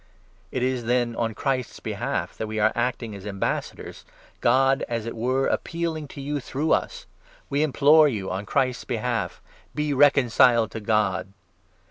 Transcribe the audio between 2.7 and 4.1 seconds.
acting as 20 ambassadors,